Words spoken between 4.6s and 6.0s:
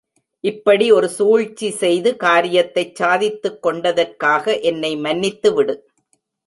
என்னை மன்னித்துவிடு.